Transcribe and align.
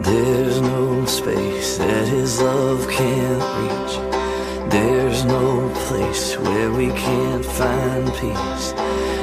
There's 0.00 0.60
no 0.60 1.04
space 1.06 1.78
that 1.78 2.06
his 2.06 2.40
love 2.40 2.88
can't 2.88 3.42
reach. 3.58 4.70
There's 4.70 5.24
no 5.24 5.68
place 5.86 6.38
where 6.38 6.70
we 6.70 6.88
can't 6.90 7.44
find 7.44 8.06
peace. 8.14 8.72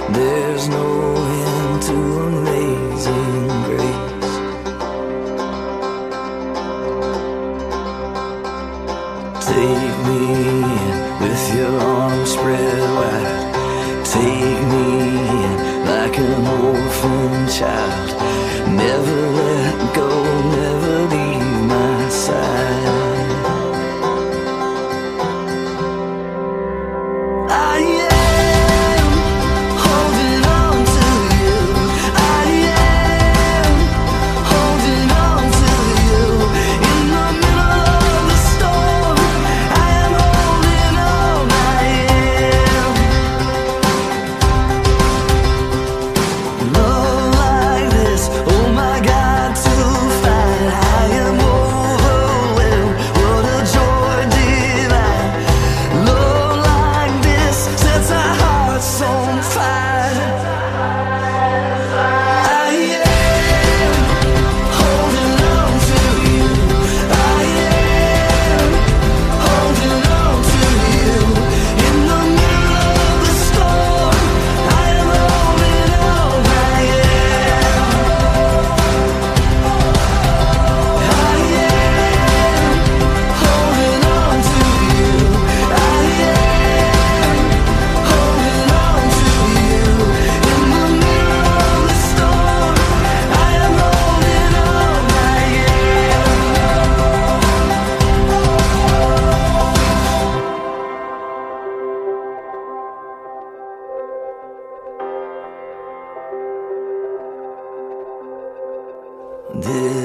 There's 0.09 0.67
no 0.67 1.15
end 1.15 1.81
to 1.83 1.97
amazing 2.29 3.47
grace. 3.69 4.35
Take 9.47 9.97
me 10.07 10.21
in 10.49 11.19
with 11.21 11.55
your 11.55 11.79
arms 11.79 12.31
spread. 12.31 12.74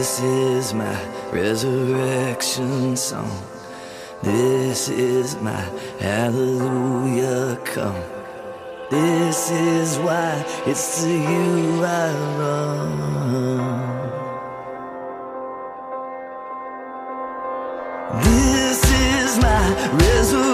This 0.00 0.16
is 0.22 0.72
my 0.72 0.98
resurrection 1.30 2.96
song. 2.96 3.30
This 4.22 4.88
is 4.88 5.36
my 5.42 5.60
hallelujah 6.00 7.58
come. 7.66 8.02
This 8.90 9.50
is 9.50 9.98
why 9.98 10.42
it's 10.64 11.02
to 11.02 11.10
you 11.10 11.84
I 11.84 12.14
run. 12.40 12.92
This 18.24 18.82
is 18.90 19.36
my 19.36 19.62
resurrection. 19.98 20.49